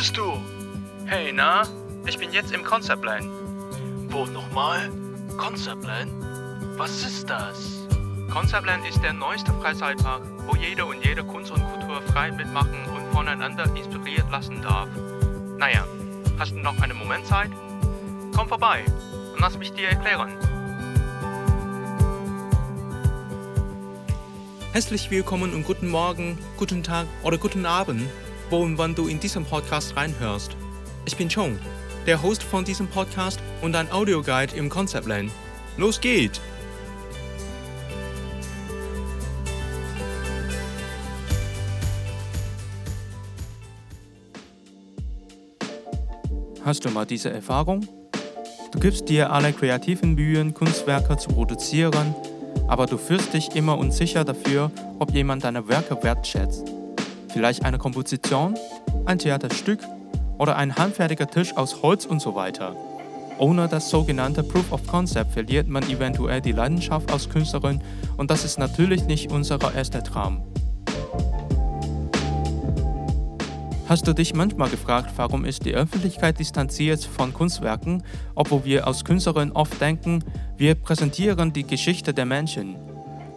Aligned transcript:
bist 0.00 0.16
du? 0.16 0.40
Hey, 1.04 1.32
na? 1.34 1.64
Ich 2.06 2.16
bin 2.16 2.32
jetzt 2.32 2.50
im 2.52 2.64
Conceptland. 2.64 3.28
Wo 4.08 4.24
nochmal? 4.24 4.90
Conceptland? 5.36 6.10
Was 6.78 7.02
ist 7.02 7.28
das? 7.28 7.86
Conceptland 8.32 8.88
ist 8.88 9.02
der 9.02 9.12
neueste 9.12 9.52
Freizeitpark, 9.52 10.22
wo 10.46 10.56
jeder 10.56 10.86
und 10.86 11.04
jede 11.04 11.22
Kunst 11.22 11.50
und 11.50 11.62
Kultur 11.62 12.00
frei 12.12 12.32
mitmachen 12.32 12.82
und 12.96 13.12
voneinander 13.12 13.64
inspiriert 13.76 14.30
lassen 14.30 14.62
darf. 14.62 14.88
Naja, 15.58 15.84
hast 16.38 16.52
du 16.52 16.58
noch 16.58 16.80
einen 16.80 16.96
Moment 16.96 17.26
Zeit? 17.26 17.50
Komm 18.34 18.48
vorbei 18.48 18.82
und 19.34 19.40
lass 19.40 19.58
mich 19.58 19.72
dir 19.72 19.90
erklären. 19.90 20.30
Herzlich 24.72 25.10
willkommen 25.10 25.52
und 25.52 25.64
guten 25.64 25.88
Morgen, 25.88 26.38
guten 26.56 26.82
Tag 26.82 27.06
oder 27.22 27.36
guten 27.36 27.66
Abend, 27.66 28.08
wo 28.50 28.58
und 28.58 28.76
wann 28.78 28.94
du 28.94 29.06
in 29.06 29.20
diesem 29.20 29.44
Podcast 29.44 29.96
reinhörst. 29.96 30.56
Ich 31.06 31.16
bin 31.16 31.28
Chong, 31.28 31.58
der 32.06 32.22
Host 32.22 32.42
von 32.42 32.64
diesem 32.64 32.88
Podcast 32.88 33.40
und 33.62 33.76
ein 33.76 33.90
Audioguide 33.92 34.56
im 34.56 34.68
Conceptland. 34.68 35.30
Los 35.76 36.00
geht's! 36.00 36.40
Hast 46.64 46.84
du 46.84 46.90
mal 46.90 47.06
diese 47.06 47.30
Erfahrung? 47.30 47.86
Du 48.72 48.78
gibst 48.78 49.08
dir 49.08 49.32
alle 49.32 49.52
kreativen 49.52 50.14
Mühen, 50.14 50.54
Kunstwerke 50.54 51.16
zu 51.16 51.30
produzieren, 51.30 52.14
aber 52.68 52.86
du 52.86 52.98
fühlst 52.98 53.32
dich 53.32 53.56
immer 53.56 53.78
unsicher 53.78 54.24
dafür, 54.24 54.70
ob 54.98 55.12
jemand 55.12 55.44
deine 55.44 55.66
Werke 55.68 56.00
wertschätzt. 56.02 56.79
Vielleicht 57.32 57.64
eine 57.64 57.78
Komposition, 57.78 58.54
ein 59.06 59.18
Theaterstück 59.18 59.80
oder 60.38 60.56
ein 60.56 60.74
handfertiger 60.74 61.28
Tisch 61.28 61.56
aus 61.56 61.80
Holz 61.82 62.04
und 62.04 62.20
so 62.20 62.34
weiter. 62.34 62.74
Ohne 63.38 63.68
das 63.68 63.88
sogenannte 63.88 64.42
Proof 64.42 64.72
of 64.72 64.86
Concept 64.86 65.32
verliert 65.32 65.68
man 65.68 65.88
eventuell 65.88 66.40
die 66.40 66.52
Leidenschaft 66.52 67.12
als 67.12 67.28
Künstlerin 67.28 67.80
und 68.16 68.30
das 68.30 68.44
ist 68.44 68.58
natürlich 68.58 69.04
nicht 69.04 69.30
unser 69.30 69.58
erster 69.74 70.02
Traum. 70.02 70.42
Hast 73.88 74.06
du 74.06 74.12
dich 74.12 74.34
manchmal 74.34 74.68
gefragt, 74.68 75.12
warum 75.16 75.44
ist 75.44 75.64
die 75.64 75.74
Öffentlichkeit 75.74 76.38
distanziert 76.38 77.04
von 77.04 77.32
Kunstwerken, 77.32 78.02
obwohl 78.34 78.64
wir 78.64 78.86
als 78.86 79.04
Künstlerin 79.04 79.52
oft 79.52 79.80
denken, 79.80 80.24
wir 80.56 80.74
präsentieren 80.74 81.52
die 81.52 81.64
Geschichte 81.64 82.12
der 82.12 82.26
Menschen? 82.26 82.89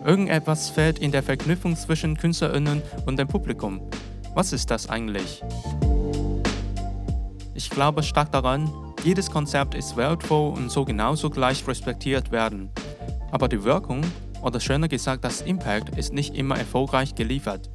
Irgendetwas 0.06 0.70
fehlt 0.70 1.00
in 1.00 1.14
der 1.14 1.24
Verknüpfung 1.24 1.78
zwischen 1.78 2.18
Künstlerinnen 2.18 2.82
und 3.06 3.18
dem 3.18 3.28
Publikum. 3.30 3.80
Was 4.36 4.52
ist 4.52 4.70
das 4.70 4.90
eigentlich? 4.90 5.42
Ich 7.54 7.70
glaube 7.70 8.04
stark 8.04 8.32
daran, 8.32 8.70
jedes 9.06 9.32
Konzept 9.32 9.76
ist 9.76 9.96
wertvoll 9.96 10.54
und 10.54 10.70
so 10.70 10.84
genauso 10.84 11.30
gleich 11.30 11.66
respektiert 11.66 12.32
werden. 12.32 12.70
Aber 13.32 13.48
die 13.48 13.64
Wirkung, 13.64 14.02
oder 14.42 14.60
schöner 14.60 14.90
gesagt 14.90 15.24
das 15.24 15.42
Impact, 15.42 15.98
ist 15.98 16.12
nicht 16.12 16.36
immer 16.36 16.58
erfolgreich 16.58 17.16
geliefert. 17.16 17.70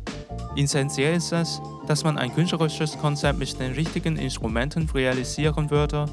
Essentiell 0.54 1.16
ist 1.16 1.32
es, 1.32 1.62
dass 1.86 2.04
man 2.04 2.18
ein 2.18 2.34
künstlerisches 2.34 2.98
Konzept 2.98 3.38
mit 3.38 3.58
den 3.58 3.72
richtigen 3.72 4.16
Instrumenten 4.16 4.88
realisieren 4.90 5.70
würde, 5.70 6.04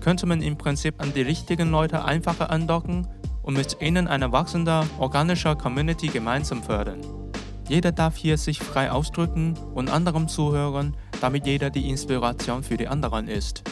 könnte 0.00 0.26
man 0.26 0.42
im 0.42 0.56
Prinzip 0.56 1.02
an 1.02 1.12
die 1.12 1.22
richtigen 1.22 1.72
Leute 1.72 2.04
einfacher 2.04 2.50
andocken 2.50 3.08
und 3.46 3.54
mit 3.54 3.80
ihnen 3.80 4.08
eine 4.08 4.32
wachsende, 4.32 4.82
organische 4.98 5.56
Community 5.56 6.08
gemeinsam 6.08 6.62
fördern. 6.62 7.00
Jeder 7.68 7.92
darf 7.92 8.16
hier 8.16 8.36
sich 8.36 8.58
frei 8.58 8.90
ausdrücken 8.92 9.54
und 9.74 9.90
anderem 9.90 10.28
zuhören, 10.28 10.94
damit 11.20 11.46
jeder 11.46 11.70
die 11.70 11.88
Inspiration 11.88 12.62
für 12.62 12.76
die 12.76 12.88
anderen 12.88 13.28
ist. 13.28 13.62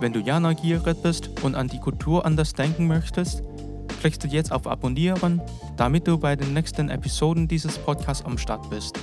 Wenn 0.00 0.12
du 0.12 0.20
ja 0.20 0.38
neugierig 0.38 1.02
bist 1.02 1.30
und 1.42 1.54
an 1.54 1.68
die 1.68 1.80
Kultur 1.80 2.24
anders 2.24 2.52
denken 2.52 2.86
möchtest, 2.86 3.42
klickst 4.00 4.22
du 4.22 4.28
jetzt 4.28 4.52
auf 4.52 4.66
Abonnieren, 4.66 5.40
damit 5.76 6.06
du 6.06 6.18
bei 6.18 6.36
den 6.36 6.54
nächsten 6.54 6.88
Episoden 6.88 7.48
dieses 7.48 7.78
Podcasts 7.78 8.24
am 8.24 8.38
Start 8.38 8.68
bist. 8.70 8.96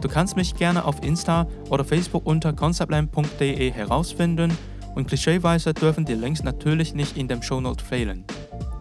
Du 0.00 0.08
kannst 0.08 0.36
mich 0.36 0.54
gerne 0.54 0.84
auf 0.84 1.02
Insta 1.02 1.46
oder 1.68 1.84
Facebook 1.84 2.24
unter 2.24 2.52
conceptland.de 2.52 3.70
herausfinden 3.70 4.56
und 4.94 5.08
klischeeweise 5.08 5.74
dürfen 5.74 6.04
die 6.04 6.14
Links 6.14 6.42
natürlich 6.42 6.94
nicht 6.94 7.16
in 7.16 7.28
dem 7.28 7.42
Shownote 7.42 7.84
fehlen. 7.84 8.24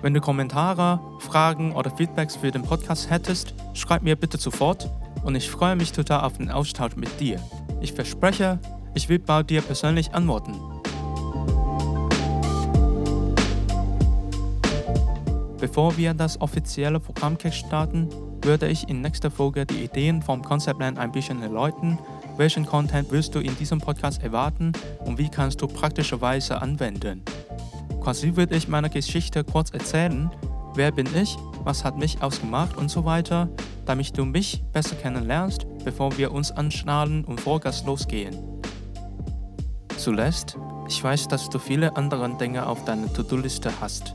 Wenn 0.01 0.13
du 0.13 0.21
Kommentare, 0.21 0.99
Fragen 1.19 1.73
oder 1.73 1.89
Feedbacks 1.89 2.35
für 2.35 2.51
den 2.51 2.63
Podcast 2.63 3.09
hättest, 3.09 3.53
schreib 3.73 4.03
mir 4.03 4.15
bitte 4.15 4.37
sofort 4.37 4.89
und 5.23 5.35
ich 5.35 5.49
freue 5.49 5.75
mich 5.75 5.91
total 5.91 6.21
auf 6.21 6.37
den 6.37 6.51
Austausch 6.51 6.95
mit 6.95 7.19
dir. 7.19 7.39
Ich 7.81 7.93
verspreche, 7.93 8.59
ich 8.93 9.09
will 9.09 9.19
bald 9.19 9.49
dir 9.49 9.61
persönlich 9.61 10.13
antworten. 10.13 10.55
Bevor 15.59 15.97
wir 15.97 16.13
das 16.13 16.39
offizielle 16.39 16.99
Programm 16.99 17.37
starten, 17.51 18.09
würde 18.43 18.67
ich 18.67 18.87
in 18.87 19.01
nächster 19.01 19.31
Folge 19.31 19.65
die 19.65 19.83
Ideen 19.83 20.21
vom 20.21 20.43
Conceptland 20.43 20.99
ein 20.99 21.11
bisschen 21.11 21.41
erläutern. 21.41 21.97
Welchen 22.37 22.67
Content 22.67 23.11
willst 23.11 23.33
du 23.33 23.39
in 23.39 23.57
diesem 23.57 23.81
Podcast 23.81 24.21
erwarten 24.21 24.71
und 24.99 25.17
wie 25.17 25.27
kannst 25.27 25.59
du 25.59 25.67
praktischerweise 25.67 26.61
anwenden? 26.61 27.23
Quasi 27.99 28.35
würde 28.35 28.55
ich 28.55 28.67
meine 28.67 28.91
Geschichte 28.91 29.43
kurz 29.43 29.71
erzählen. 29.71 30.29
Wer 30.75 30.91
bin 30.91 31.07
ich? 31.15 31.35
Was 31.63 31.83
hat 31.83 31.97
mich 31.97 32.21
ausgemacht 32.21 32.77
und 32.77 32.89
so 32.89 33.05
weiter, 33.05 33.49
damit 33.87 34.15
du 34.15 34.23
mich 34.23 34.63
besser 34.71 34.95
kennenlernst, 34.95 35.65
bevor 35.83 36.15
wir 36.19 36.31
uns 36.31 36.51
anschnallen 36.51 37.25
und 37.25 37.41
Vollgas 37.41 37.83
losgehen. 37.85 38.37
Zuletzt, 39.97 40.59
ich 40.87 41.03
weiß, 41.03 41.27
dass 41.29 41.49
du 41.49 41.57
viele 41.57 41.97
andere 41.97 42.29
Dinge 42.37 42.67
auf 42.67 42.85
deiner 42.85 43.11
To-Do-Liste 43.11 43.71
hast. 43.81 44.13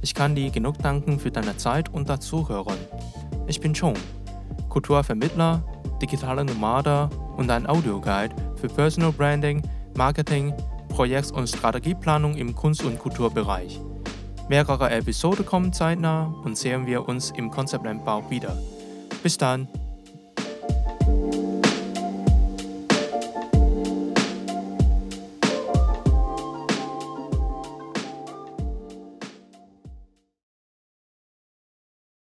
Ich 0.00 0.14
kann 0.14 0.36
dir 0.36 0.52
genug 0.52 0.78
danken 0.78 1.18
für 1.18 1.32
deine 1.32 1.56
Zeit 1.56 1.92
und 1.92 2.08
das 2.08 2.20
Zuhören. 2.20 2.78
Ich 3.48 3.60
bin 3.60 3.74
Chong, 3.74 3.96
Kulturvermittler, 4.68 5.64
digitaler 6.00 6.44
Nomade 6.44 7.10
und 7.38 7.50
ein 7.50 7.66
Audioguide 7.66 8.34
für 8.56 8.68
Personal 8.68 9.12
Branding, 9.12 9.62
Marketing, 9.96 10.52
Projekts- 10.88 11.32
und 11.32 11.48
Strategieplanung 11.48 12.34
im 12.34 12.54
Kunst- 12.54 12.84
und 12.84 12.98
Kulturbereich. 12.98 13.80
Mehrere 14.48 14.90
Episoden 14.90 15.46
kommen 15.46 15.72
zeitnah 15.72 16.34
und 16.44 16.58
sehen 16.58 16.86
wir 16.86 17.08
uns 17.08 17.30
im 17.30 17.50
Konzeptlandbau 17.50 18.28
wieder. 18.30 18.56
Bis 19.22 19.38
dann! 19.38 19.68